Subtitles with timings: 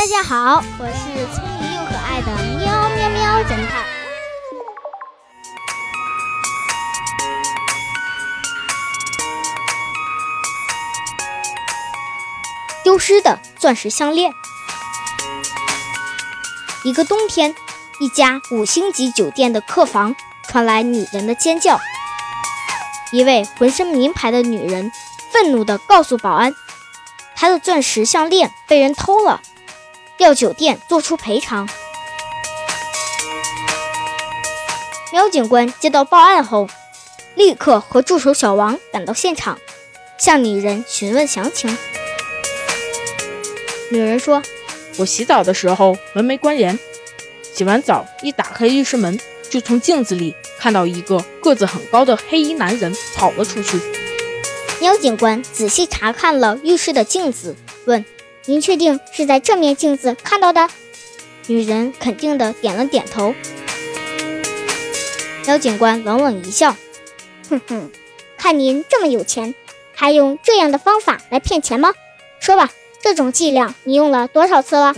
[0.00, 3.84] 大家好，我是聪明又可爱的喵喵喵侦探。
[12.82, 14.32] 丢失的钻石项链。
[16.82, 17.54] 一个冬天，
[18.00, 20.16] 一家五星级酒店的客房
[20.48, 21.78] 传来女人的尖叫。
[23.12, 24.90] 一位浑身名牌的女人
[25.30, 26.54] 愤怒地告诉保安，
[27.36, 29.42] 她的钻石项链被人偷了，
[30.22, 31.66] 要酒店做出赔偿。
[35.12, 36.68] 喵警官接到报案后，
[37.34, 39.58] 立刻和助手小王赶到现场，
[40.18, 41.76] 向女人询问详情。
[43.90, 44.42] 女人说
[44.98, 46.78] ：“我洗澡的时候门没关严，
[47.54, 53.80] 洗完澡一打开浴室门，就从镜子里看到一个个子很高的黑衣男人跑了出去。”
[54.80, 57.56] 喵警官仔细查看了浴室的镜子，
[57.86, 58.04] 问
[58.50, 60.68] ：“您确定是在这面镜子看到的？”
[61.46, 63.32] 女人肯定的点了点头。
[65.46, 66.74] 喵警官冷冷一笑
[67.48, 67.92] ：“哼哼，
[68.36, 69.54] 看您这么有钱，
[69.94, 71.94] 还用这样的方法来骗钱吗？
[72.40, 72.70] 说吧。”
[73.02, 74.92] 这种伎俩你用了多少次了？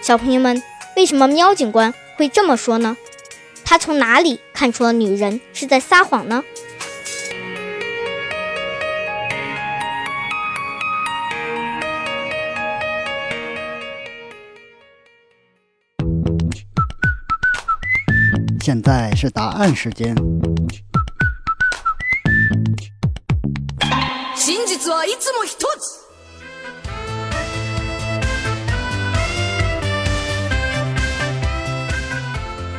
[0.00, 0.62] 小朋友们，
[0.96, 2.96] 为什么喵警官会这么说呢？
[3.64, 6.44] 他从哪里看出了女人是在撒谎呢？
[18.62, 20.14] 现在是答案时间。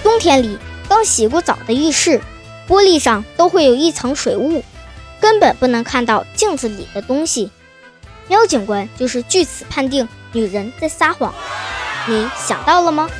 [0.00, 0.56] 冬天里，
[0.88, 2.20] 刚洗过澡的浴室，
[2.68, 4.62] 玻璃上都会有一层水雾，
[5.18, 7.50] 根本不能看到镜子里的东西。
[8.28, 11.34] 喵警官就是据此判定女人在撒谎，
[12.06, 13.10] 你想到了吗？